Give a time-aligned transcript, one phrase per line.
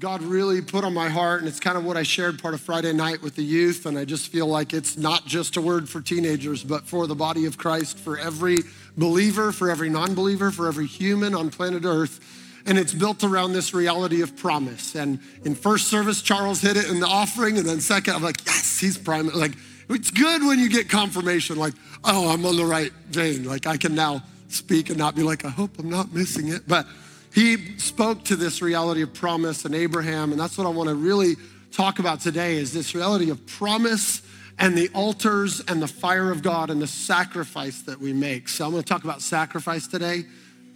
[0.00, 2.62] God really put on my heart, and it's kind of what I shared part of
[2.62, 3.84] Friday night with the youth.
[3.84, 7.14] And I just feel like it's not just a word for teenagers, but for the
[7.14, 8.60] body of Christ, for every
[8.96, 12.18] believer, for every non believer, for every human on planet Earth.
[12.64, 14.94] And it's built around this reality of promise.
[14.94, 17.58] And in first service, Charles hit it in the offering.
[17.58, 19.28] And then second, I'm like, yes, he's prime.
[19.28, 19.52] Like,
[19.90, 21.74] it's good when you get confirmation, like,
[22.04, 23.44] oh, I'm on the right vein.
[23.44, 26.66] Like, I can now speak and not be like, I hope I'm not missing it.
[26.66, 26.86] But
[27.32, 30.94] he spoke to this reality of promise and Abraham, and that's what I want to
[30.94, 31.36] really
[31.70, 34.22] talk about today is this reality of promise
[34.58, 38.48] and the altars and the fire of God and the sacrifice that we make.
[38.48, 40.24] So I'm going to talk about sacrifice today.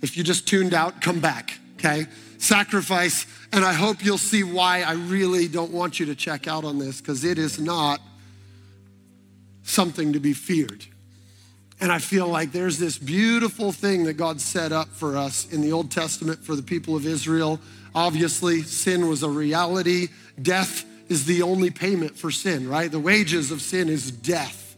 [0.00, 2.06] If you just tuned out, come back, okay?
[2.38, 6.64] Sacrifice, and I hope you'll see why I really don't want you to check out
[6.64, 8.00] on this because it is not
[9.64, 10.86] something to be feared.
[11.80, 15.60] And I feel like there's this beautiful thing that God set up for us in
[15.60, 17.60] the Old Testament for the people of Israel.
[17.95, 20.09] Obviously, sin was a reality.
[20.41, 22.91] Death is the only payment for sin, right?
[22.91, 24.77] The wages of sin is death,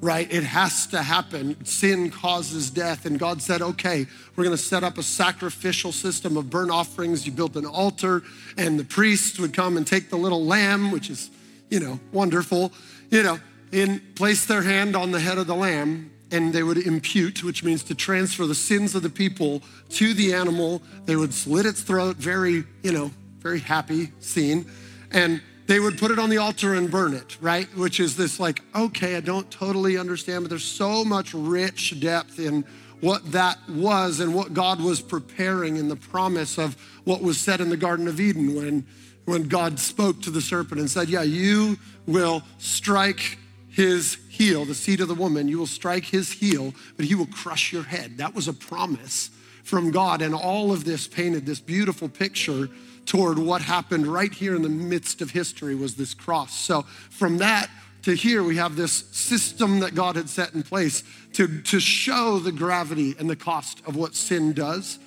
[0.00, 0.32] right?
[0.32, 1.64] It has to happen.
[1.64, 3.06] Sin causes death.
[3.06, 7.26] And God said, okay, we're going to set up a sacrificial system of burnt offerings.
[7.26, 8.22] You built an altar,
[8.56, 11.30] and the priests would come and take the little lamb, which is,
[11.70, 12.72] you know, wonderful,
[13.10, 13.40] you know,
[13.72, 17.64] and place their hand on the head of the lamb and they would impute, which
[17.64, 20.82] means to transfer the sins of the people to the animal.
[21.04, 24.66] They would slit its throat, very, you know, very happy scene.
[25.10, 27.66] And they would put it on the altar and burn it, right?
[27.76, 32.38] Which is this like, okay, I don't totally understand, but there's so much rich depth
[32.38, 32.64] in
[33.00, 37.60] what that was and what God was preparing in the promise of what was said
[37.60, 38.86] in the Garden of Eden when,
[39.24, 43.38] when God spoke to the serpent and said, Yeah, you will strike
[43.70, 47.26] his heel, the seed of the woman, you will strike his heel, but he will
[47.26, 48.18] crush your head.
[48.18, 49.30] That was a promise
[49.64, 50.22] from God.
[50.22, 52.68] And all of this painted this beautiful picture
[53.06, 56.52] toward what happened right here in the midst of history was this cross.
[56.52, 57.70] So from that
[58.02, 62.38] to here, we have this system that God had set in place to, to show
[62.38, 64.98] the gravity and the cost of what sin does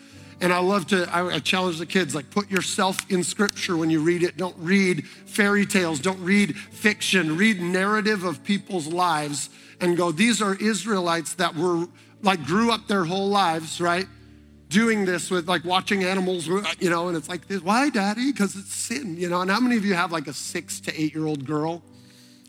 [0.42, 3.90] and I love to, I, I, challenge the kids, like put yourself in scripture when
[3.90, 4.38] you read it.
[4.38, 9.50] Don't read fairy tales, don't read fiction, read narrative of people's lives
[9.80, 11.88] and go, these are Israelites that were
[12.22, 14.08] like grew up their whole lives, right?
[14.70, 18.32] Doing this with like watching animals, uh, you know, and it's like, this, why, daddy?
[18.32, 19.42] Because it's sin, you know.
[19.42, 21.84] And how many of you have like a six to eight year old girl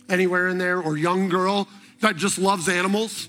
[0.09, 1.69] anywhere in there or young girl
[2.00, 3.28] that just loves animals,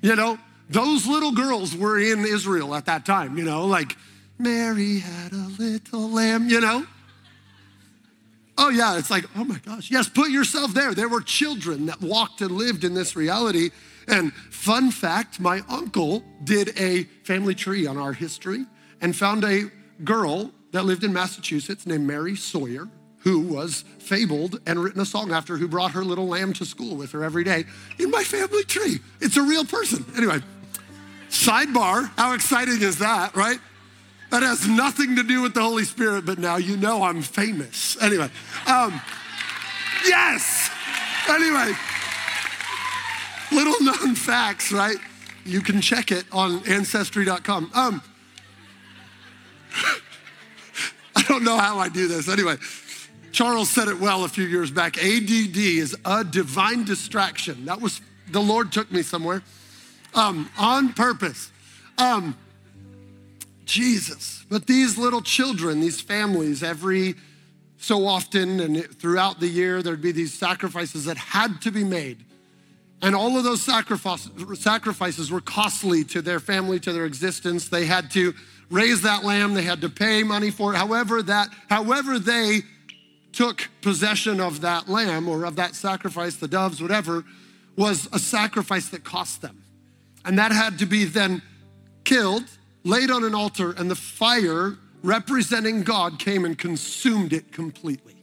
[0.00, 0.38] you know?
[0.72, 3.94] Those little girls were in Israel at that time, you know, like
[4.38, 6.86] Mary had a little lamb, you know.
[8.56, 9.90] Oh, yeah, it's like, oh my gosh.
[9.90, 10.94] Yes, put yourself there.
[10.94, 13.70] There were children that walked and lived in this reality.
[14.08, 18.64] And fun fact my uncle did a family tree on our history
[19.02, 19.70] and found a
[20.04, 22.88] girl that lived in Massachusetts named Mary Sawyer
[23.22, 26.96] who was fabled and written a song after, who brought her little lamb to school
[26.96, 27.64] with her every day
[27.98, 28.98] in my family tree.
[29.20, 30.04] It's a real person.
[30.16, 30.40] Anyway,
[31.42, 33.58] sidebar, how exciting is that, right?
[34.30, 38.00] That has nothing to do with the Holy Spirit, but now you know I'm famous.
[38.00, 38.30] Anyway,
[38.66, 39.00] um,
[40.06, 40.70] yes.
[41.28, 41.72] Anyway,
[43.50, 44.96] little known facts, right?
[45.44, 47.70] You can check it on ancestry.com.
[47.74, 48.02] Um,
[51.16, 52.28] I don't know how I do this.
[52.28, 52.56] Anyway,
[53.32, 54.96] Charles said it well a few years back.
[54.96, 57.64] ADD is a divine distraction.
[57.66, 58.00] That was,
[58.30, 59.42] the Lord took me somewhere
[60.14, 61.50] um, on purpose.
[61.98, 62.36] Um,
[63.64, 64.44] Jesus.
[64.50, 67.14] But these little children, these families, every
[67.78, 72.24] so often and throughout the year, there'd be these sacrifices that had to be made.
[73.00, 77.68] And all of those sacrifices were costly to their family, to their existence.
[77.68, 78.34] They had to
[78.70, 80.76] raise that lamb, they had to pay money for it.
[80.76, 82.60] However, that, however they
[83.32, 87.24] took possession of that lamb or of that sacrifice, the doves, whatever,
[87.76, 89.61] was a sacrifice that cost them.
[90.24, 91.42] And that had to be then
[92.04, 92.44] killed,
[92.84, 98.16] laid on an altar, and the fire representing God came and consumed it completely.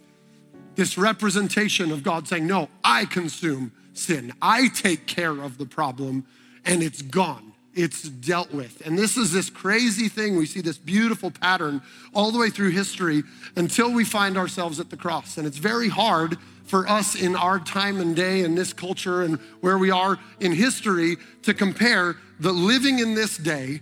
[0.76, 6.26] This representation of God saying, No, I consume sin, I take care of the problem,
[6.66, 7.50] and it's gone
[7.80, 8.86] it's dealt with.
[8.86, 10.36] And this is this crazy thing.
[10.36, 11.82] We see this beautiful pattern
[12.14, 13.24] all the way through history
[13.56, 15.38] until we find ourselves at the cross.
[15.38, 16.38] And it's very hard
[16.70, 20.52] for us in our time and day in this culture and where we are in
[20.52, 23.82] history to compare the living in this day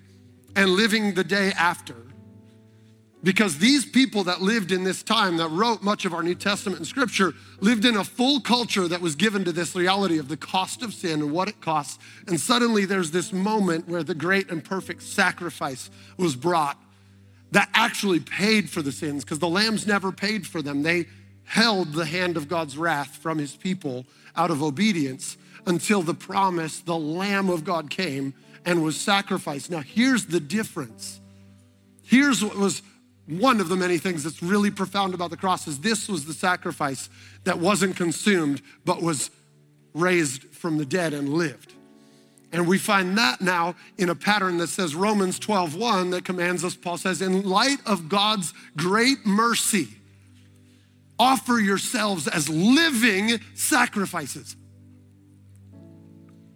[0.55, 1.95] and living the day after
[3.23, 6.79] because these people that lived in this time, that wrote much of our New Testament
[6.79, 10.37] and Scripture, lived in a full culture that was given to this reality of the
[10.37, 11.99] cost of sin and what it costs.
[12.27, 16.77] And suddenly there's this moment where the great and perfect sacrifice was brought.
[17.51, 20.83] that actually paid for the sins because the lambs never paid for them.
[20.83, 21.07] They
[21.47, 24.05] held the hand of God's wrath from his people
[24.35, 28.33] out of obedience until the promise, the Lamb of God came
[28.65, 29.71] and was sacrificed.
[29.71, 31.19] Now, here's the difference.
[32.03, 32.81] Here's what was
[33.27, 36.33] one of the many things that's really profound about the cross is this was the
[36.33, 37.09] sacrifice
[37.43, 39.31] that wasn't consumed but was
[39.93, 41.73] raised from the dead and lived.
[42.51, 46.75] And we find that now in a pattern that says Romans 12:1 that commands us
[46.75, 49.96] Paul says in light of God's great mercy
[51.19, 54.55] offer yourselves as living sacrifices.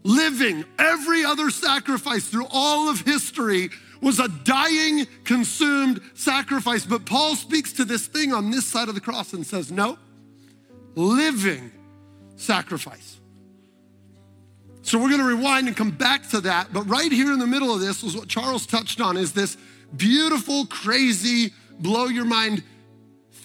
[0.04, 3.70] Living every other sacrifice through all of history
[4.02, 6.86] was a dying, consumed sacrifice.
[6.86, 9.98] But Paul speaks to this thing on this side of the cross and says, No,
[10.96, 11.72] living
[12.36, 13.20] sacrifice.
[14.82, 16.74] So we're going to rewind and come back to that.
[16.74, 19.56] But right here in the middle of this was what Charles touched on is this
[19.96, 22.64] beautiful, crazy, blow your mind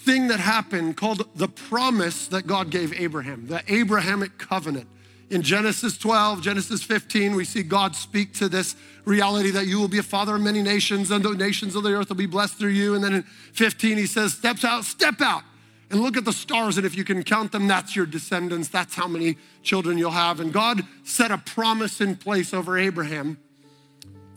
[0.07, 4.87] thing that happened called the promise that God gave Abraham, the Abrahamic covenant.
[5.29, 9.89] In Genesis 12, Genesis 15, we see God speak to this reality that you will
[9.89, 12.57] be a father of many nations and the nations of the earth will be blessed
[12.57, 12.95] through you.
[12.95, 15.43] And then in 15, he says, Steps out, step out
[15.91, 16.77] and look at the stars.
[16.77, 18.69] And if you can count them, that's your descendants.
[18.69, 20.39] That's how many children you'll have.
[20.39, 23.37] And God set a promise in place over Abraham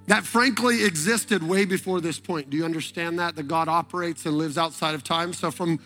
[0.06, 2.50] that frankly existed way before this point.
[2.50, 3.36] Do you understand that?
[3.36, 5.32] That God operates and lives outside of time.
[5.32, 5.78] So from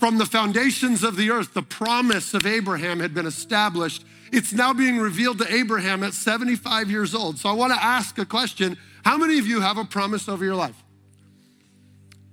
[0.00, 4.02] from the foundations of the earth, the promise of Abraham had been established.
[4.32, 7.36] It's now being revealed to Abraham at 75 years old.
[7.36, 10.42] So I want to ask a question How many of you have a promise over
[10.42, 10.82] your life?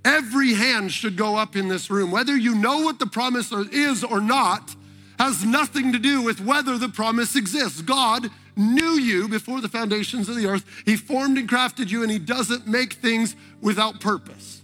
[0.05, 2.09] Every hand should go up in this room.
[2.09, 4.73] Whether you know what the promise is or not
[5.19, 7.81] has nothing to do with whether the promise exists.
[7.81, 10.65] God knew you before the foundations of the earth.
[10.85, 14.61] He formed and crafted you, and He doesn't make things without purpose.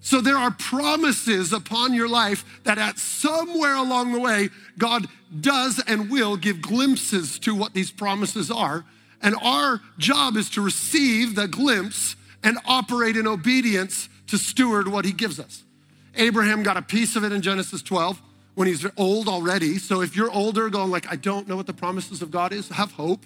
[0.00, 5.06] So there are promises upon your life that at somewhere along the way, God
[5.40, 8.84] does and will give glimpses to what these promises are.
[9.22, 15.04] And our job is to receive the glimpse and operate in obedience to steward what
[15.04, 15.62] he gives us.
[16.16, 18.20] Abraham got a piece of it in Genesis 12
[18.54, 19.78] when he's old already.
[19.78, 22.68] So if you're older going like, I don't know what the promises of God is,
[22.68, 23.24] have hope.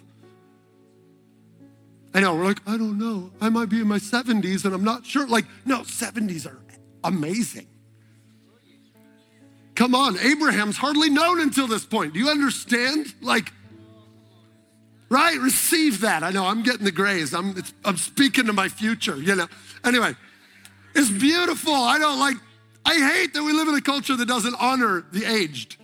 [2.15, 3.31] I know, we're like, I don't know.
[3.41, 5.27] I might be in my 70s and I'm not sure.
[5.27, 6.59] Like, no, 70s are
[7.05, 7.67] amazing.
[9.75, 12.15] Come on, Abraham's hardly known until this point.
[12.15, 13.15] Do you understand?
[13.21, 13.53] Like,
[15.11, 15.39] right?
[15.39, 16.23] Receive that.
[16.23, 17.35] I know I'm getting the grays.
[17.35, 19.47] I'm, I'm speaking to my future, you know.
[19.85, 20.15] Anyway,
[20.95, 21.75] it's beautiful.
[21.75, 22.37] I don't like,
[22.87, 25.77] I hate that we live in a culture that doesn't honor the aged.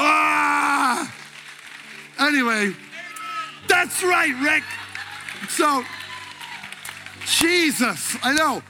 [0.00, 1.14] Ah!
[2.18, 2.74] Anyway,
[3.68, 4.64] that's right, Rick.
[5.48, 5.84] So,
[7.24, 8.62] Jesus, I know.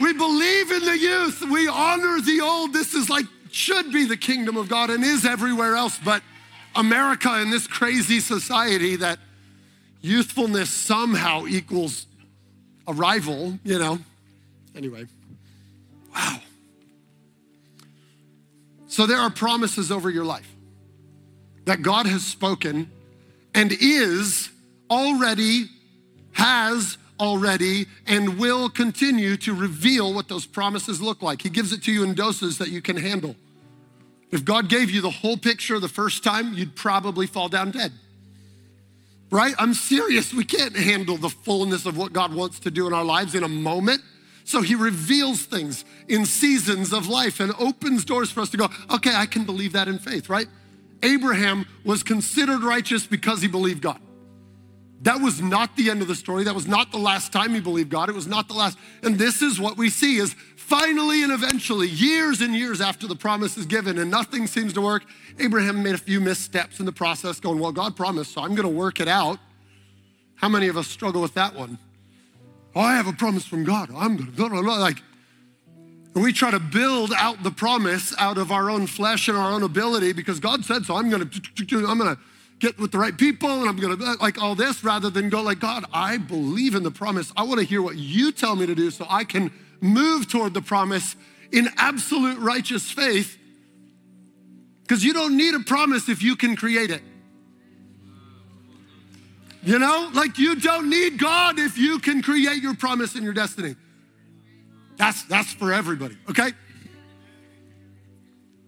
[0.00, 1.42] We believe in the youth.
[1.48, 2.72] We honor the old.
[2.72, 5.96] This is like, should be the kingdom of God and is everywhere else.
[6.04, 6.24] But
[6.74, 9.20] America in this crazy society that
[10.00, 12.06] youthfulness somehow equals
[12.88, 14.00] arrival, you know.
[14.74, 15.06] Anyway,
[16.14, 16.40] wow.
[18.88, 20.48] So there are promises over your life
[21.64, 22.90] that God has spoken
[23.54, 24.50] and is
[24.90, 25.66] already,
[26.32, 31.40] has already and will continue to reveal what those promises look like.
[31.40, 33.36] He gives it to you in doses that you can handle.
[34.30, 37.92] If God gave you the whole picture the first time, you'd probably fall down dead.
[39.30, 39.54] Right?
[39.58, 40.34] I'm serious.
[40.34, 43.44] We can't handle the fullness of what God wants to do in our lives in
[43.44, 44.02] a moment.
[44.52, 48.68] So he reveals things in seasons of life and opens doors for us to go,
[48.92, 50.46] okay, I can believe that in faith, right?
[51.02, 53.98] Abraham was considered righteous because he believed God.
[55.00, 56.44] That was not the end of the story.
[56.44, 58.10] That was not the last time he believed God.
[58.10, 58.76] It was not the last.
[59.02, 63.16] And this is what we see is finally and eventually, years and years after the
[63.16, 65.06] promise is given and nothing seems to work,
[65.38, 68.68] Abraham made a few missteps in the process going, well, God promised, so I'm going
[68.68, 69.38] to work it out.
[70.34, 71.78] How many of us struggle with that one?
[72.74, 73.90] Oh, I have a promise from God.
[73.94, 75.02] I'm going to, like,
[76.14, 79.62] we try to build out the promise out of our own flesh and our own
[79.62, 80.96] ability because God said so.
[80.96, 81.16] I'm to,
[81.86, 82.18] I'm to,
[82.62, 85.58] get with the right people and I'm gonna like all this rather than go like,
[85.58, 87.32] God, I believe in the promise.
[87.36, 89.50] I wanna hear what you tell me to do so I can
[89.80, 91.16] move toward the promise
[91.50, 93.36] in absolute righteous faith.
[94.82, 97.02] Because you don't need a promise if you can create it.
[99.62, 103.32] You know, like you don't need God if you can create your promise and your
[103.32, 103.76] destiny.
[104.96, 106.52] That's that's for everybody, okay?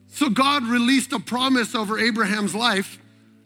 [0.09, 2.99] So God released a promise over Abraham's life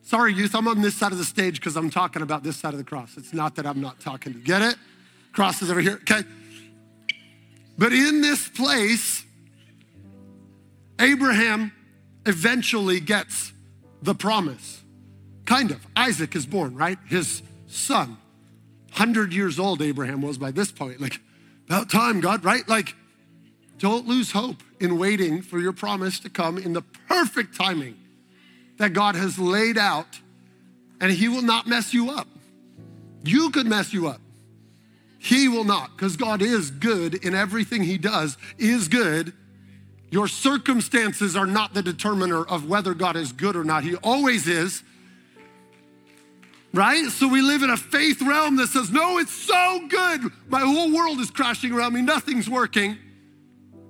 [0.09, 2.73] Sorry, youth, I'm on this side of the stage because I'm talking about this side
[2.73, 3.19] of the cross.
[3.19, 4.39] It's not that I'm not talking to.
[4.39, 4.75] Get it?
[5.35, 6.23] Crosses over here, okay?
[7.77, 9.23] But in this place,
[10.99, 11.73] Abraham
[12.25, 13.53] eventually gets
[14.01, 14.83] the promise.
[15.49, 15.87] Kind of.
[15.97, 16.99] Isaac is born, right?
[17.09, 18.19] His son.
[18.91, 21.01] 100 years old, Abraham was by this point.
[21.01, 21.21] Like,
[21.65, 22.69] about time, God, right?
[22.69, 22.95] Like,
[23.79, 27.97] don't lose hope in waiting for your promise to come in the perfect timing
[28.77, 30.21] that God has laid out,
[31.01, 32.29] and He will not mess you up.
[33.25, 34.21] You could mess you up.
[35.19, 39.33] He will not, because God is good in everything He does, is good.
[40.11, 43.83] Your circumstances are not the determiner of whether God is good or not.
[43.83, 44.83] He always is.
[46.79, 47.11] Right?
[47.11, 50.31] So we live in a faith realm that says, no, it's so good.
[50.49, 52.97] My whole world is crashing around me, nothing's working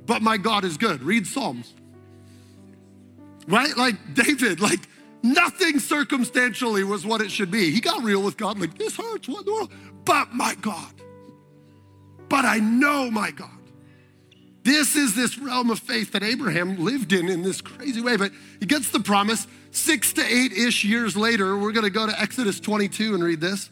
[0.09, 1.02] but my God is good.
[1.02, 1.75] Read Psalms.
[3.47, 3.76] Right?
[3.76, 4.80] Like David, like
[5.23, 7.71] nothing circumstantially was what it should be.
[7.71, 9.73] He got real with God, like, this hurts, what in the world?
[10.07, 10.95] But my God.
[12.30, 13.58] But I know my God.
[14.69, 18.19] This is this realm of faith that Abraham lived in in this crazy way.
[18.19, 19.47] But he gets the promise.
[19.71, 23.41] Six to eight ish years later, we're going to go to Exodus 22 and read
[23.41, 23.71] this.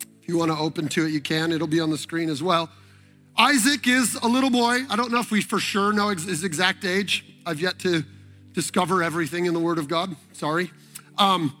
[0.00, 1.52] If you want to open to it, you can.
[1.52, 2.70] It'll be on the screen as well.
[3.36, 4.86] Isaac is a little boy.
[4.88, 7.22] I don't know if we for sure know his exact age.
[7.44, 8.02] I've yet to
[8.54, 10.16] discover everything in the Word of God.
[10.32, 10.70] Sorry.
[11.18, 11.54] Um,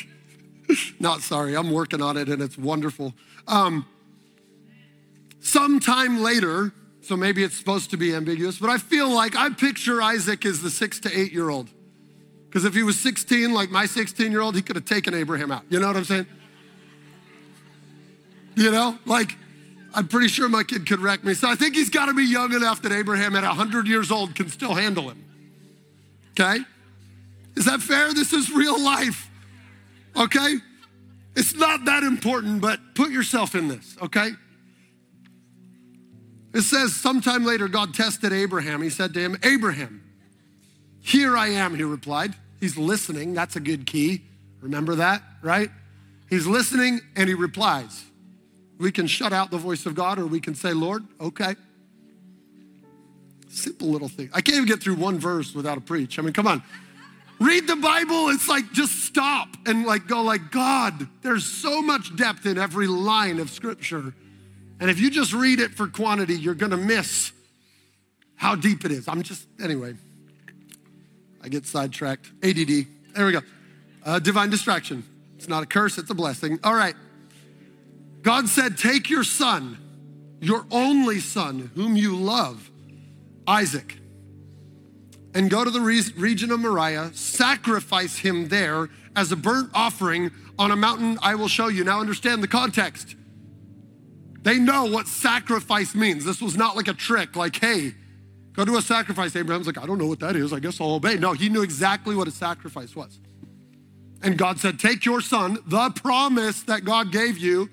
[1.00, 3.14] not sorry, I'm working on it and it's wonderful.
[3.48, 3.86] Um,
[5.42, 6.72] sometime later,
[7.02, 10.62] so maybe it's supposed to be ambiguous, but I feel like I picture Isaac as
[10.62, 11.68] the six to eight year old.
[12.48, 15.50] Because if he was 16, like my 16 year old, he could have taken Abraham
[15.50, 15.64] out.
[15.68, 16.26] You know what I'm saying?
[18.54, 19.36] You know, like
[19.94, 21.34] I'm pretty sure my kid could wreck me.
[21.34, 24.34] So I think he's got to be young enough that Abraham at 100 years old
[24.34, 25.24] can still handle him.
[26.32, 26.62] Okay?
[27.56, 28.12] Is that fair?
[28.14, 29.30] This is real life.
[30.16, 30.56] Okay?
[31.34, 34.32] It's not that important, but put yourself in this, okay?
[36.54, 38.82] It says, sometime later, God tested Abraham.
[38.82, 40.02] He said to him, Abraham,
[41.00, 42.34] here I am, he replied.
[42.60, 43.34] He's listening.
[43.34, 44.22] That's a good key.
[44.60, 45.70] Remember that, right?
[46.30, 48.04] He's listening and he replies.
[48.78, 51.56] We can shut out the voice of God or we can say, Lord, okay.
[53.48, 54.30] Simple little thing.
[54.32, 56.18] I can't even get through one verse without a preach.
[56.18, 56.62] I mean, come on.
[57.40, 62.14] Read the Bible, it's like just stop and like go like, God, there's so much
[62.14, 64.14] depth in every line of scripture.
[64.82, 67.30] And if you just read it for quantity, you're gonna miss
[68.34, 69.06] how deep it is.
[69.06, 69.94] I'm just, anyway,
[71.40, 72.26] I get sidetracked.
[72.42, 72.88] ADD.
[73.14, 73.42] There we go.
[74.04, 75.04] Uh, divine distraction.
[75.36, 76.58] It's not a curse, it's a blessing.
[76.64, 76.96] All right.
[78.22, 79.78] God said, Take your son,
[80.40, 82.68] your only son, whom you love,
[83.46, 83.96] Isaac,
[85.32, 90.72] and go to the region of Moriah, sacrifice him there as a burnt offering on
[90.72, 91.84] a mountain I will show you.
[91.84, 93.14] Now, understand the context.
[94.42, 96.24] They know what sacrifice means.
[96.24, 97.94] This was not like a trick, like, hey,
[98.52, 99.34] go do a sacrifice.
[99.36, 100.52] Abraham's like, I don't know what that is.
[100.52, 101.16] I guess I'll obey.
[101.16, 103.20] No, he knew exactly what a sacrifice was.
[104.22, 107.70] And God said, Take your son, the promise that God gave you,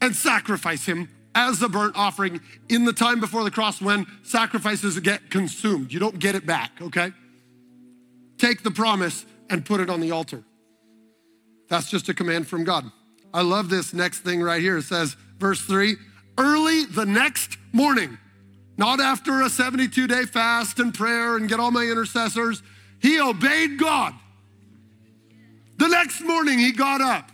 [0.00, 4.98] and sacrifice him as a burnt offering in the time before the cross when sacrifices
[5.00, 5.92] get consumed.
[5.92, 7.12] You don't get it back, okay?
[8.38, 10.42] Take the promise and put it on the altar.
[11.68, 12.90] That's just a command from God.
[13.32, 14.76] I love this next thing right here.
[14.76, 15.96] It says, verse three,
[16.38, 18.16] early the next morning,
[18.78, 22.62] not after a 72 day fast and prayer and get all my intercessors.
[23.00, 24.14] He obeyed God.
[25.76, 27.32] The next morning, he got up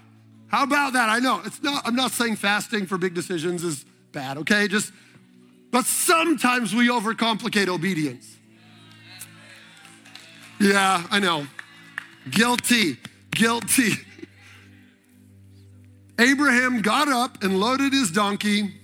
[0.49, 1.09] how about that?
[1.11, 4.67] I know it's not, I'm not saying fasting for big decisions is bad, okay?
[4.67, 4.93] Just,
[5.71, 8.37] but sometimes we overcomplicate obedience.
[10.59, 11.47] Yeah, I know.
[12.31, 12.97] Guilty,
[13.31, 13.93] guilty.
[16.19, 18.75] Abraham got up and loaded his donkey.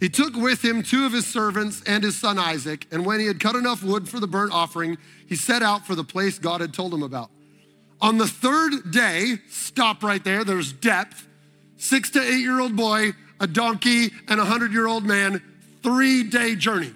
[0.00, 2.86] He took with him two of his servants and his son Isaac.
[2.92, 5.94] And when he had cut enough wood for the burnt offering, he set out for
[5.94, 7.30] the place God had told him about.
[8.00, 11.26] On the third day, stop right there, there's depth.
[11.76, 15.42] Six to eight year old boy, a donkey, and a hundred year old man,
[15.82, 16.92] three day journey.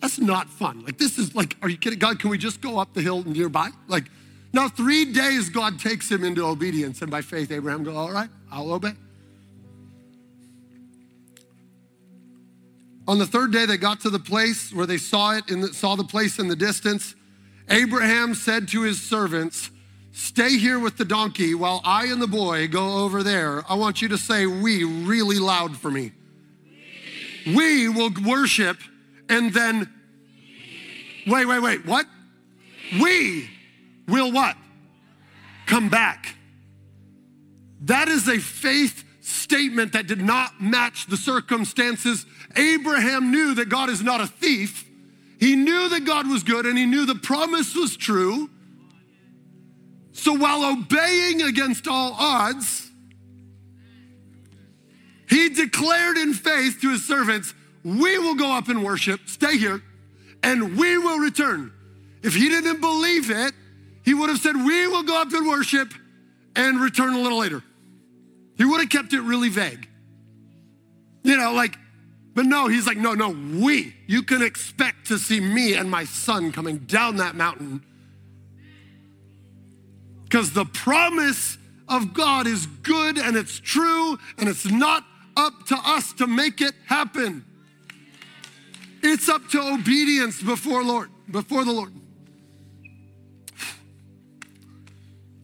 [0.00, 0.84] That's not fun.
[0.84, 1.98] Like, this is like, are you kidding?
[1.98, 3.70] God, can we just go up the hill nearby?
[3.86, 4.10] Like,
[4.52, 8.28] now, three days, God takes him into obedience, and by faith, Abraham goes, All right,
[8.50, 8.92] I'll obey.
[13.08, 15.96] On the third day, they got to the place where they saw it and saw
[15.96, 17.14] the place in the distance.
[17.68, 19.70] Abraham said to his servants,
[20.12, 23.64] Stay here with the donkey while I and the boy go over there.
[23.68, 26.12] I want you to say we really loud for me.
[27.46, 28.76] We, we will worship
[29.30, 29.90] and then,
[31.26, 32.06] wait, wait, wait, what?
[33.00, 33.48] We
[34.08, 34.56] will what?
[35.66, 36.34] Come back.
[37.82, 42.26] That is a faith statement that did not match the circumstances.
[42.56, 44.88] Abraham knew that God is not a thief.
[45.38, 48.48] He knew that God was good and he knew the promise was true.
[50.12, 52.90] So while obeying against all odds,
[55.28, 59.82] he declared in faith to his servants, We will go up and worship, stay here,
[60.42, 61.72] and we will return.
[62.22, 63.54] If he didn't believe it,
[64.04, 65.92] he would have said, We will go up and worship
[66.56, 67.62] and return a little later.
[68.56, 69.88] He would have kept it really vague.
[71.22, 71.76] You know, like,
[72.34, 73.94] but no, he's like, No, no, we.
[74.06, 77.82] You can expect to see me and my son coming down that mountain
[80.32, 81.58] because the promise
[81.90, 85.04] of God is good and it's true and it's not
[85.36, 87.44] up to us to make it happen.
[89.02, 91.92] It's up to obedience before Lord, before the Lord.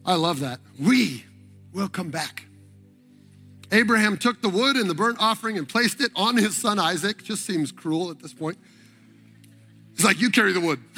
[0.05, 0.59] I love that.
[0.79, 1.25] We
[1.73, 2.45] will come back.
[3.71, 7.23] Abraham took the wood and the burnt offering and placed it on his son Isaac.
[7.23, 8.57] Just seems cruel at this point.
[9.95, 10.79] He's like, You carry the wood.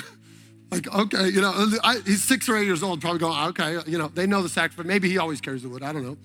[0.71, 1.51] Like, okay, you know,
[1.83, 4.47] I, he's six or eight years old, probably going, okay, you know, they know the
[4.47, 4.85] sacrifice.
[4.85, 6.15] Maybe he always carries the wood, I don't know.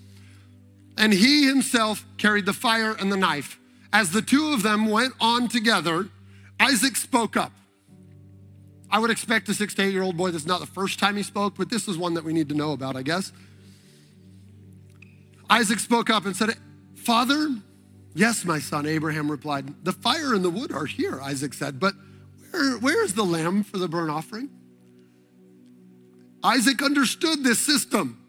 [0.97, 3.59] And he himself carried the fire and the knife.
[3.91, 6.07] As the two of them went on together,
[6.61, 7.51] Isaac spoke up.
[8.89, 10.99] I would expect a six to eight year old boy, this is not the first
[10.99, 13.31] time he spoke, but this is one that we need to know about, I guess.
[15.49, 16.55] Isaac spoke up and said,
[16.95, 17.49] Father,
[18.13, 19.83] yes, my son, Abraham replied.
[19.83, 21.93] The fire and the wood are here, Isaac said, but
[22.51, 24.49] where, where's the lamb for the burnt offering?
[26.43, 28.23] Isaac understood this system.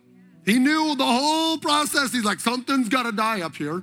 [0.44, 2.12] He knew the whole process.
[2.12, 3.82] He's like, something's got to die up here.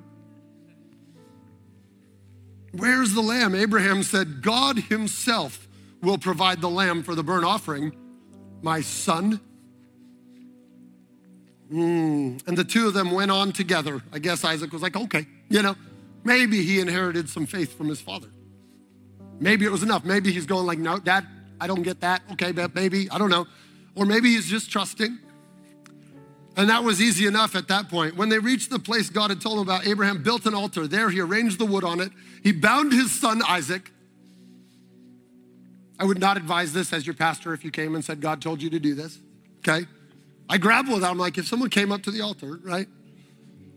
[2.71, 3.55] Where's the lamb?
[3.55, 5.64] Abraham said, God himself
[6.01, 7.95] will provide the lamb for the burnt offering,
[8.61, 9.39] my son.
[11.71, 12.47] Mm.
[12.47, 14.01] And the two of them went on together.
[14.11, 15.75] I guess Isaac was like, okay, you know,
[16.23, 18.27] maybe he inherited some faith from his father.
[19.39, 20.05] Maybe it was enough.
[20.05, 21.25] Maybe he's going like, no, dad,
[21.59, 22.21] I don't get that.
[22.33, 23.47] Okay, but maybe, I don't know.
[23.95, 25.19] Or maybe he's just trusting.
[26.57, 28.15] And that was easy enough at that point.
[28.15, 30.87] When they reached the place God had told them about, Abraham built an altar.
[30.87, 32.11] There he arranged the wood on it.
[32.43, 33.91] He bound his son Isaac.
[35.99, 38.61] I would not advise this as your pastor if you came and said, God told
[38.61, 39.19] you to do this.
[39.59, 39.87] Okay?
[40.49, 41.09] I grapple with that.
[41.09, 42.87] I'm like, if someone came up to the altar, right?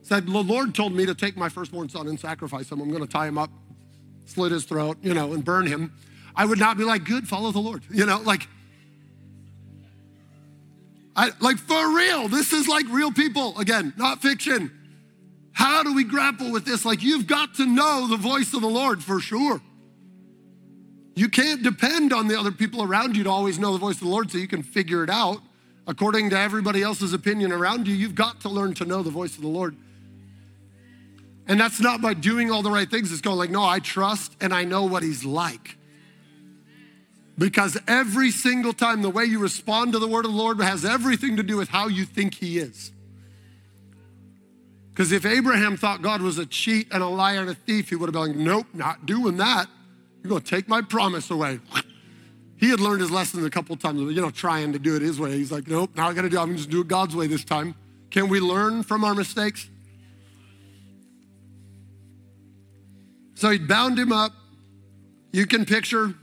[0.03, 2.81] Said, the Lord told me to take my firstborn son and sacrifice him.
[2.81, 3.51] I'm going to tie him up
[4.29, 5.93] slit his throat, you know, and burn him,
[6.37, 7.83] I would not be like, good, follow the Lord.
[7.91, 8.47] You know, like,
[11.17, 14.71] I, like for real, this is like real people, again, not fiction.
[15.53, 16.85] How do we grapple with this?
[16.85, 19.61] Like, you've got to know the voice of the Lord for sure.
[21.19, 24.03] You can't depend on the other people around you to always know the voice of
[24.03, 25.43] the Lord so you can figure it out
[25.89, 27.95] according to everybody else's opinion around you.
[27.95, 29.75] You've got to learn to know the voice of the Lord.
[31.49, 33.11] And that's not by doing all the right things.
[33.11, 35.77] It's going like, no, I trust and I know what he's like.
[37.37, 40.85] Because every single time the way you respond to the word of the Lord has
[40.85, 42.93] everything to do with how you think he is.
[44.91, 47.97] Because if Abraham thought God was a cheat and a liar and a thief, he
[47.97, 49.67] would have been like, nope, not doing that.
[50.23, 51.61] You're going to take my promise away.
[52.57, 55.21] He had learned his lesson a couple times, you know, trying to do it his
[55.21, 55.33] way.
[55.33, 56.41] He's like, nope, not going to do it.
[56.41, 57.75] I'm going to just do it God's way this time.
[58.11, 59.69] Can we learn from our mistakes?
[63.35, 64.33] So he bound him up.
[65.33, 66.15] You can picture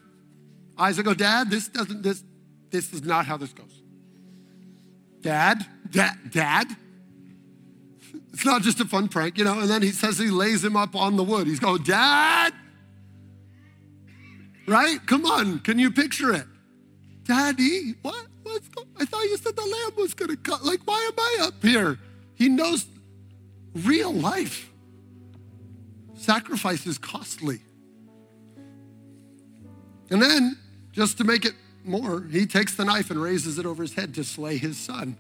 [0.78, 2.24] Isaac go, Dad, this doesn't, this,
[2.70, 3.82] this is not how this goes.
[5.22, 6.68] Dad, dad, dad.
[8.34, 9.60] It's not just a fun prank, you know.
[9.60, 11.48] And then he says he lays him up on the wood.
[11.48, 12.54] He's going, Dad.
[14.68, 15.00] Right?
[15.06, 15.60] Come on.
[15.60, 16.46] Can you picture it?
[17.24, 18.26] Daddy, what?
[18.44, 20.64] What's going I thought you said the lamb was going to cut.
[20.64, 22.00] Like, why am I up here?
[22.36, 22.86] He knows
[23.74, 24.70] real life.
[26.16, 27.62] Sacrifice is costly.
[30.10, 30.58] And then,
[30.92, 34.14] just to make it more, he takes the knife and raises it over his head
[34.16, 35.18] to slay his son.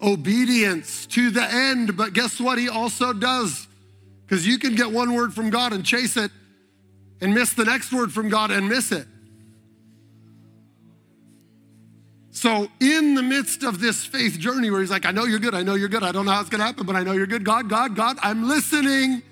[0.00, 3.66] Obedience to the end, but guess what he also does?
[4.26, 6.30] Because you can get one word from God and chase it
[7.20, 9.06] and miss the next word from God and miss it.
[12.30, 15.54] So, in the midst of this faith journey where he's like, I know you're good,
[15.54, 17.26] I know you're good, I don't know how it's gonna happen, but I know you're
[17.26, 17.44] good.
[17.44, 19.22] God, God, God, I'm listening.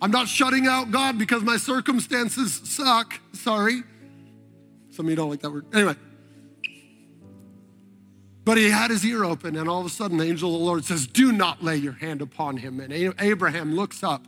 [0.00, 3.20] I'm not shutting out God because my circumstances suck.
[3.32, 3.84] Sorry.
[4.90, 5.66] Some of you don't like that word.
[5.72, 5.94] Anyway.
[8.44, 10.66] But he had his ear open, and all of a sudden, the angel of the
[10.66, 12.80] Lord says, Do not lay your hand upon him.
[12.80, 14.26] And Abraham looks up,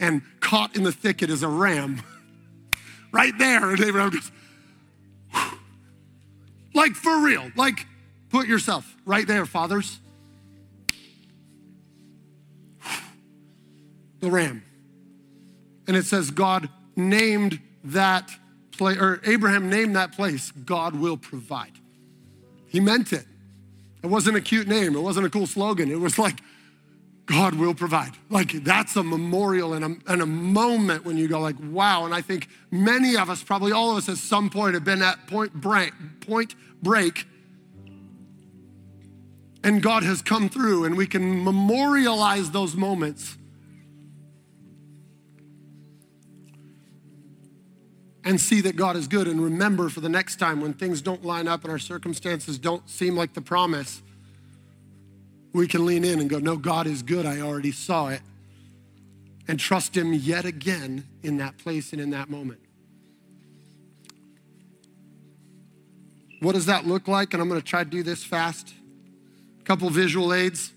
[0.00, 2.02] and caught in the thicket is a ram
[3.12, 3.70] right there.
[3.70, 4.30] And Abraham goes,
[6.74, 7.86] like for real, like
[8.30, 9.98] put yourself right there, fathers.
[14.20, 14.62] the ram.
[15.86, 18.30] And it says God named that
[18.72, 21.72] place, or Abraham named that place, God will provide.
[22.66, 23.24] He meant it.
[24.02, 25.90] It wasn't a cute name, it wasn't a cool slogan.
[25.90, 26.40] It was like,
[27.28, 28.12] God will provide.
[28.30, 32.06] Like that's a memorial and a, and a moment when you go like, wow.
[32.06, 35.02] And I think many of us, probably all of us at some point have been
[35.02, 37.26] at point break, point break.
[39.62, 43.36] And God has come through and we can memorialize those moments.
[48.24, 51.24] And see that God is good and remember for the next time when things don't
[51.24, 54.02] line up and our circumstances don't seem like the promise
[55.52, 57.26] we can lean in and go, No, God is good.
[57.26, 58.20] I already saw it.
[59.46, 62.60] And trust Him yet again in that place and in that moment.
[66.40, 67.32] What does that look like?
[67.32, 68.72] And I'm going to try to do this fast.
[69.60, 70.72] A couple visual aids.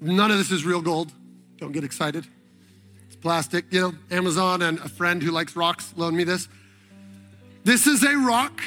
[0.00, 1.12] None of this is real gold.
[1.58, 2.26] Don't get excited.
[3.06, 3.64] It's plastic.
[3.70, 6.48] You know, Amazon and a friend who likes rocks loaned me this.
[7.64, 8.62] This is a rock.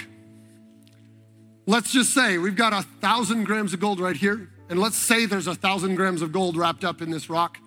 [1.68, 4.50] Let's just say we've got a thousand grams of gold right here.
[4.70, 7.58] And let's say there's a thousand grams of gold wrapped up in this rock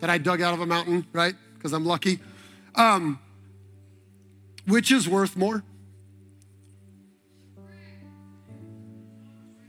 [0.00, 1.34] that I dug out of a mountain, right?
[1.54, 2.20] Because I'm lucky.
[2.74, 3.18] Um,
[4.66, 5.64] which is worth more?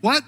[0.02, 0.24] What?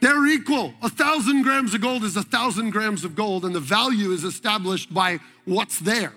[0.00, 0.74] They're equal.
[0.82, 4.24] A thousand grams of gold is a thousand grams of gold, and the value is
[4.24, 6.12] established by what's there.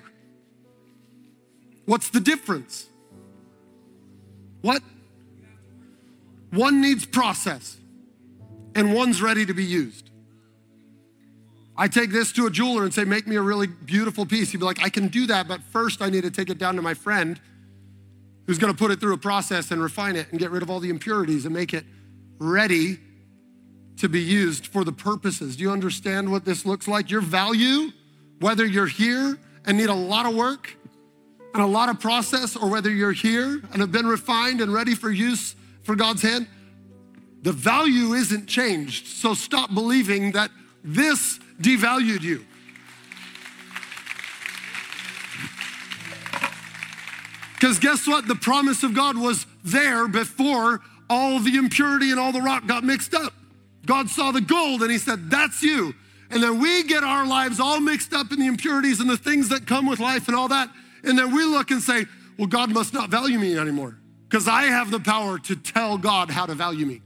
[1.85, 2.87] What's the difference?
[4.61, 4.81] What?
[6.51, 7.77] One needs process
[8.75, 10.09] and one's ready to be used.
[11.75, 14.51] I take this to a jeweler and say, Make me a really beautiful piece.
[14.51, 16.75] He'd be like, I can do that, but first I need to take it down
[16.75, 17.39] to my friend
[18.45, 20.79] who's gonna put it through a process and refine it and get rid of all
[20.79, 21.85] the impurities and make it
[22.39, 22.99] ready
[23.97, 25.55] to be used for the purposes.
[25.55, 27.09] Do you understand what this looks like?
[27.09, 27.91] Your value,
[28.39, 30.75] whether you're here and need a lot of work
[31.53, 34.95] and a lot of process, or whether you're here and have been refined and ready
[34.95, 36.47] for use for God's hand,
[37.43, 39.07] the value isn't changed.
[39.07, 40.49] So stop believing that
[40.83, 42.45] this devalued you.
[47.55, 48.27] Because guess what?
[48.27, 52.83] The promise of God was there before all the impurity and all the rock got
[52.83, 53.33] mixed up.
[53.85, 55.93] God saw the gold and he said, That's you.
[56.29, 59.49] And then we get our lives all mixed up in the impurities and the things
[59.49, 60.69] that come with life and all that.
[61.03, 62.05] And then we look and say,
[62.37, 66.31] Well, God must not value me anymore because I have the power to tell God
[66.31, 67.02] how to value me.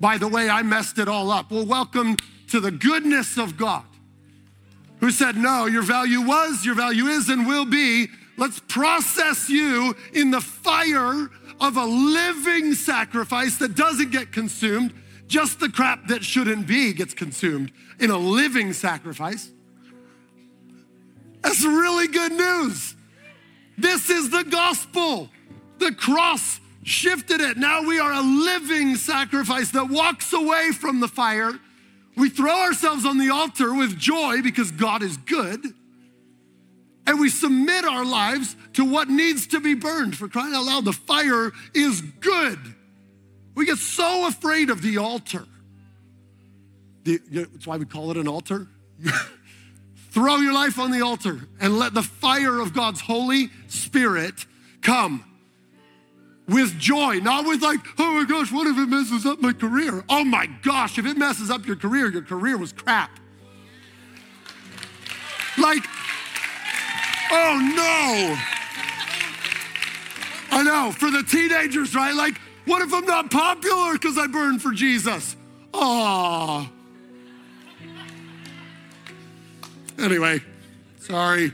[0.00, 1.50] By the way, I messed it all up.
[1.50, 2.16] Well, welcome
[2.48, 3.84] to the goodness of God,
[5.00, 8.08] who said, No, your value was, your value is, and will be.
[8.38, 11.28] Let's process you in the fire
[11.60, 14.94] of a living sacrifice that doesn't get consumed.
[15.26, 19.50] Just the crap that shouldn't be gets consumed in a living sacrifice.
[21.42, 22.94] That's really good news.
[23.76, 25.28] This is the gospel.
[25.78, 27.56] The cross shifted it.
[27.56, 31.58] Now we are a living sacrifice that walks away from the fire.
[32.16, 35.64] We throw ourselves on the altar with joy because God is good.
[37.06, 40.16] And we submit our lives to what needs to be burned.
[40.16, 42.58] For crying out loud, the fire is good.
[43.54, 45.46] We get so afraid of the altar.
[47.04, 48.68] The, that's why we call it an altar.
[50.10, 54.46] Throw your life on the altar and let the fire of God's Holy Spirit
[54.82, 55.24] come
[56.50, 60.04] with joy, not with like, oh my gosh, what if it messes up my career?
[60.08, 63.18] Oh my gosh, if it messes up your career, your career was crap.
[65.56, 65.84] Like,
[67.30, 68.36] oh no.
[70.52, 72.14] I know, for the teenagers, right?
[72.14, 72.36] Like,
[72.66, 75.36] what if I'm not popular because I burned for Jesus?
[75.72, 76.68] Oh.
[79.98, 80.42] Anyway,
[80.98, 81.52] sorry.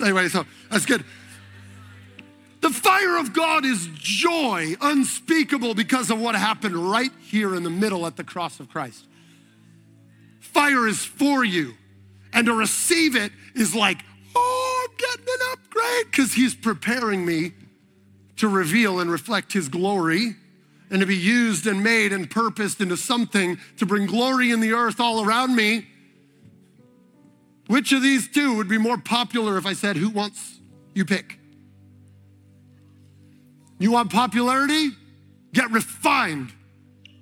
[0.00, 1.04] Anyway, so that's good.
[2.66, 7.70] The fire of God is joy unspeakable because of what happened right here in the
[7.70, 9.06] middle at the cross of Christ.
[10.40, 11.74] Fire is for you,
[12.32, 13.98] and to receive it is like,
[14.34, 17.52] oh, I'm getting an upgrade because He's preparing me
[18.38, 20.34] to reveal and reflect His glory
[20.90, 24.72] and to be used and made and purposed into something to bring glory in the
[24.72, 25.86] earth all around me.
[27.68, 30.58] Which of these two would be more popular if I said, Who wants
[30.92, 31.38] you pick?
[33.78, 34.90] You want popularity?
[35.52, 36.52] Get refined.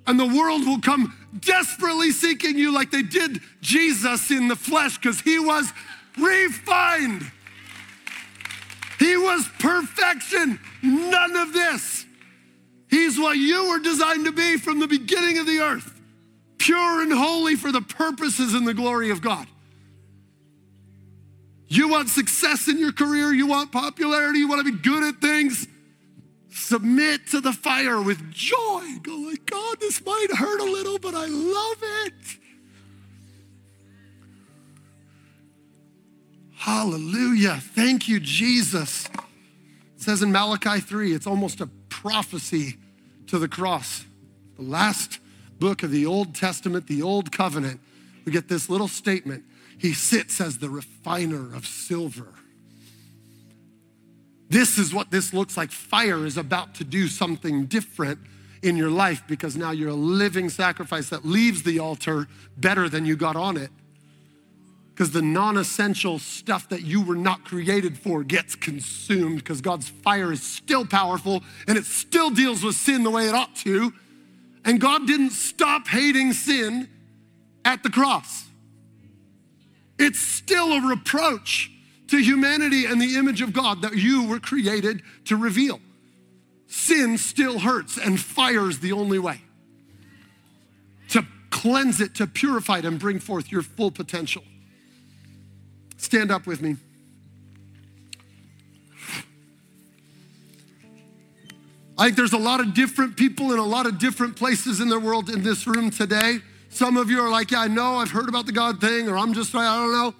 [0.07, 4.97] And the world will come desperately seeking you like they did Jesus in the flesh
[4.97, 5.71] because he was
[6.17, 7.31] refined.
[8.99, 12.05] He was perfection, none of this.
[12.89, 15.99] He's what you were designed to be from the beginning of the earth,
[16.57, 19.47] pure and holy for the purposes and the glory of God.
[21.67, 25.19] You want success in your career, you want popularity, you want to be good at
[25.19, 25.67] things.
[26.55, 28.81] Submit to the fire with joy.
[29.03, 32.13] Go like, God, this might hurt a little, but I love it.
[36.55, 37.57] Hallelujah.
[37.61, 39.07] Thank you, Jesus.
[39.07, 42.77] It says in Malachi 3, it's almost a prophecy
[43.27, 44.05] to the cross.
[44.55, 45.19] The last
[45.59, 47.81] book of the Old Testament, the Old Covenant,
[48.23, 49.43] we get this little statement.
[49.77, 52.29] He sits as the refiner of silver.
[54.49, 55.71] This is what this looks like.
[55.71, 58.19] Fire is about to do something different
[58.61, 62.27] in your life because now you're a living sacrifice that leaves the altar
[62.57, 63.69] better than you got on it.
[64.93, 69.89] Because the non essential stuff that you were not created for gets consumed because God's
[69.89, 73.93] fire is still powerful and it still deals with sin the way it ought to.
[74.63, 76.87] And God didn't stop hating sin
[77.65, 78.45] at the cross.
[79.99, 81.71] It's still a reproach
[82.07, 85.79] to humanity and the image of God that you were created to reveal.
[86.67, 89.41] Sin still hurts, and fire is the only way
[91.09, 94.43] to cleanse it, to purify it, and bring forth your full potential.
[95.97, 96.75] Stand up with me.
[101.97, 104.89] I think there's a lot of different people in a lot of different places in
[104.89, 106.39] the world in this room today.
[106.69, 109.17] Some of you are like, yeah, I know, I've heard about the God thing, or
[109.17, 110.13] I'm just, I don't know.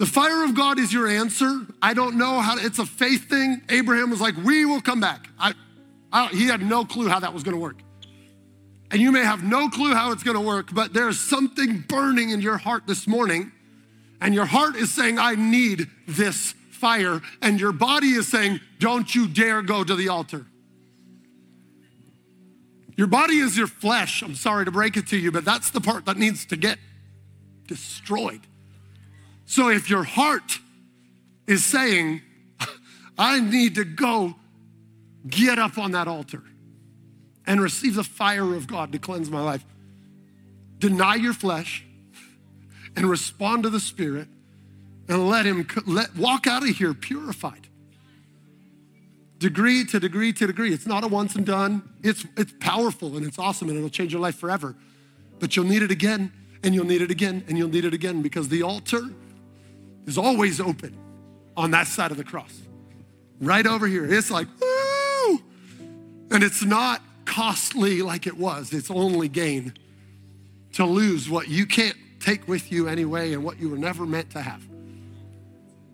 [0.00, 1.60] The fire of God is your answer.
[1.82, 3.60] I don't know how, to, it's a faith thing.
[3.68, 5.28] Abraham was like, we will come back.
[5.38, 5.52] I,
[6.10, 7.76] I, he had no clue how that was gonna work.
[8.90, 12.40] And you may have no clue how it's gonna work, but there's something burning in
[12.40, 13.52] your heart this morning,
[14.22, 19.14] and your heart is saying, I need this fire, and your body is saying, don't
[19.14, 20.46] you dare go to the altar.
[22.96, 24.22] Your body is your flesh.
[24.22, 26.78] I'm sorry to break it to you, but that's the part that needs to get
[27.66, 28.40] destroyed.
[29.50, 30.60] So if your heart
[31.48, 32.22] is saying,
[33.18, 34.36] I need to go
[35.26, 36.44] get up on that altar
[37.48, 39.64] and receive the fire of God to cleanse my life,
[40.78, 41.84] deny your flesh
[42.94, 44.28] and respond to the Spirit
[45.08, 47.66] and let Him let, walk out of here purified
[49.38, 50.72] degree to degree to degree.
[50.72, 51.82] It's not a once and done.
[52.04, 54.76] It's, it's powerful and it's awesome and it'll change your life forever.
[55.40, 56.30] But you'll need it again
[56.62, 59.10] and you'll need it again and you'll need it again because the altar
[60.10, 60.96] is always open
[61.56, 62.60] on that side of the cross.
[63.40, 64.12] Right over here.
[64.12, 65.40] It's like, woo!
[66.32, 69.72] And it's not costly like it was, it's only gain
[70.72, 74.30] to lose what you can't take with you anyway and what you were never meant
[74.30, 74.62] to have.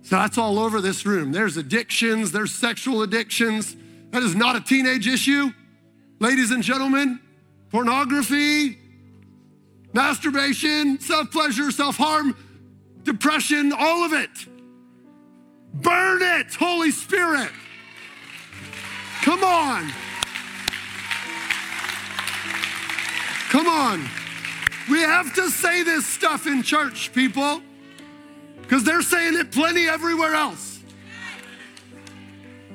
[0.03, 1.33] So that's all over this room.
[1.33, 3.77] There's addictions, there's sexual addictions.
[4.11, 5.51] That is not a teenage issue.
[6.21, 7.21] Ladies and gentlemen,
[7.71, 8.79] pornography,
[9.93, 12.35] masturbation, self pleasure, self harm,
[13.07, 14.31] depression, all of it.
[15.73, 17.51] Burn it, Holy Spirit.
[19.23, 19.91] Come on.
[23.49, 24.07] Come on.
[24.91, 27.63] We have to say this stuff in church, people
[28.67, 30.81] because they're saying it plenty everywhere else.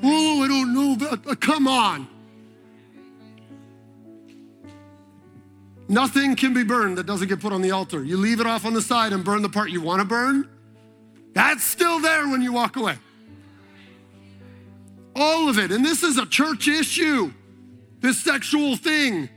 [0.01, 2.07] Oh, I don't know about, uh, come on.
[5.91, 8.01] Nothing can be burned that doesn't get put on the altar.
[8.01, 10.49] You leave it off on the side and burn the part you want to burn,
[11.33, 12.97] that's still there when you walk away.
[15.17, 15.69] All of it.
[15.69, 17.33] And this is a church issue,
[17.99, 19.27] this sexual thing.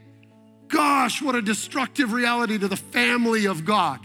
[0.69, 3.99] Gosh, what a destructive reality to the family of God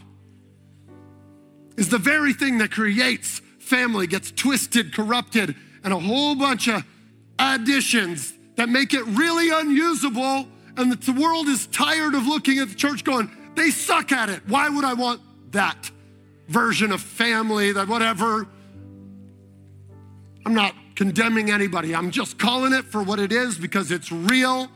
[1.77, 6.83] is the very thing that creates family gets twisted, corrupted, and a whole bunch of
[7.38, 10.47] additions that make it really unusable.
[10.79, 14.41] And the world is tired of looking at the church going, they suck at it.
[14.47, 15.19] Why would I want
[15.51, 15.91] that
[16.47, 18.47] version of family, that whatever?
[20.45, 21.93] I'm not condemning anybody.
[21.93, 24.69] I'm just calling it for what it is because it's real.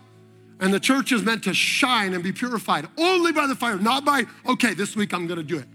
[0.60, 4.04] And the church is meant to shine and be purified only by the fire, not
[4.04, 5.68] by, okay, this week I'm gonna do it.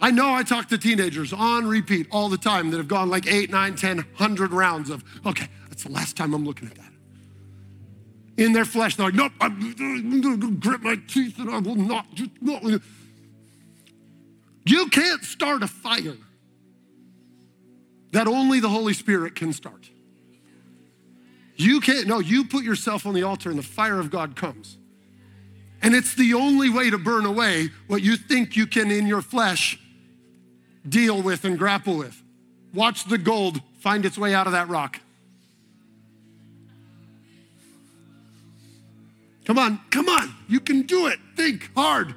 [0.00, 3.28] I know I talk to teenagers on repeat all the time that have gone like
[3.28, 6.91] eight, nine, ten, hundred rounds of, okay, that's the last time I'm looking at that.
[8.42, 9.60] In their flesh, they're like, nope, I'm
[10.20, 12.12] going to grip my teeth and I will not.
[12.12, 12.80] Just, no.
[14.64, 16.16] You can't start a fire
[18.10, 19.88] that only the Holy Spirit can start.
[21.54, 24.76] You can't, no, you put yourself on the altar and the fire of God comes.
[25.80, 29.22] And it's the only way to burn away what you think you can in your
[29.22, 29.78] flesh
[30.88, 32.20] deal with and grapple with.
[32.74, 34.98] Watch the gold find its way out of that rock.
[39.44, 41.18] Come on, come on, you can do it.
[41.36, 42.14] Think hard.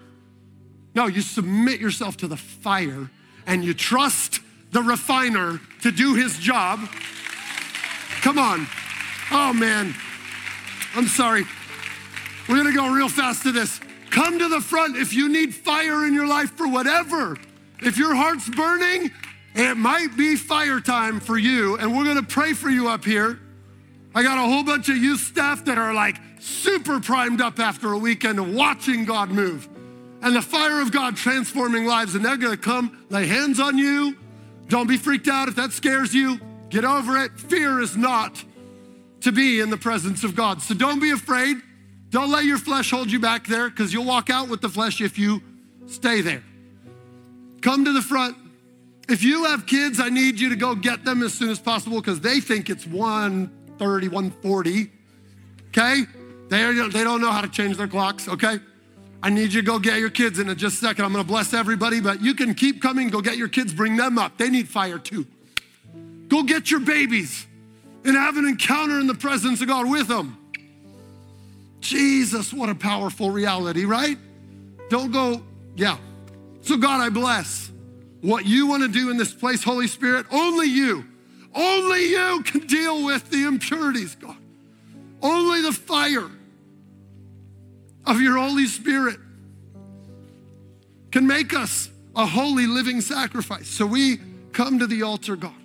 [0.93, 3.09] No, you submit yourself to the fire
[3.45, 4.39] and you trust
[4.71, 6.79] the refiner to do his job.
[8.21, 8.67] Come on.
[9.31, 9.93] Oh man.
[10.95, 11.45] I'm sorry.
[12.47, 13.79] We're gonna go real fast to this.
[14.09, 17.37] Come to the front if you need fire in your life for whatever.
[17.81, 19.11] If your heart's burning,
[19.53, 23.39] it might be fire time for you, and we're gonna pray for you up here.
[24.15, 27.91] I got a whole bunch of youth staff that are like super primed up after
[27.91, 29.67] a weekend of watching God move
[30.21, 34.15] and the fire of God transforming lives, and they're gonna come lay hands on you.
[34.69, 36.39] Don't be freaked out if that scares you.
[36.69, 37.37] Get over it.
[37.37, 38.43] Fear is not
[39.21, 40.61] to be in the presence of God.
[40.61, 41.57] So don't be afraid.
[42.09, 45.01] Don't let your flesh hold you back there because you'll walk out with the flesh
[45.01, 45.43] if you
[45.87, 46.43] stay there.
[47.61, 48.37] Come to the front.
[49.09, 51.99] If you have kids, I need you to go get them as soon as possible
[52.01, 52.87] because they think it's
[53.79, 54.91] 130, 140.
[55.69, 56.05] Okay?
[56.49, 58.59] They, they don't know how to change their clocks, okay?
[59.21, 61.03] I need you to go get your kids in just a second.
[61.03, 63.09] I'm gonna bless everybody, but you can keep coming.
[63.09, 64.37] Go get your kids, bring them up.
[64.37, 65.25] They need fire too.
[66.27, 67.47] Go get your babies
[68.03, 70.37] and have an encounter in the presence of God with them.
[71.81, 74.17] Jesus, what a powerful reality, right?
[74.89, 75.41] Don't go,
[75.75, 75.97] yeah.
[76.61, 77.71] So, God, I bless
[78.21, 80.25] what you want to do in this place, Holy Spirit.
[80.31, 81.05] Only you,
[81.55, 84.35] only you can deal with the impurities, God.
[85.21, 86.29] Only the fire
[88.05, 89.17] of your Holy Spirit
[91.11, 93.67] can make us a holy living sacrifice.
[93.67, 94.19] So we
[94.51, 95.55] come to the altar, God.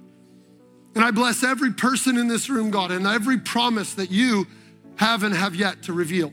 [0.94, 4.46] And I bless every person in this room, God, and every promise that you
[4.96, 6.32] have and have yet to reveal.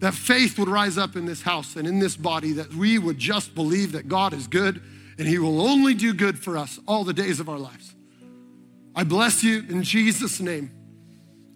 [0.00, 3.18] That faith would rise up in this house and in this body, that we would
[3.18, 4.82] just believe that God is good
[5.18, 7.94] and He will only do good for us all the days of our lives.
[8.94, 10.70] I bless you in Jesus' name.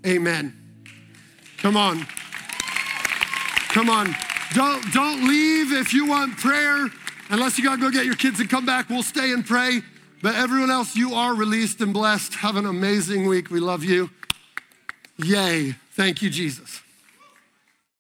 [0.06, 0.56] Amen.
[1.58, 2.06] Come on.
[3.68, 4.14] Come on.
[4.54, 6.86] Don't, don't leave if you want prayer.
[7.28, 9.82] Unless you got to go get your kids and come back, we'll stay and pray.
[10.22, 12.34] But everyone else, you are released and blessed.
[12.36, 13.50] Have an amazing week.
[13.50, 14.10] We love you.
[15.18, 15.74] Yay.
[15.92, 16.80] Thank you, Jesus.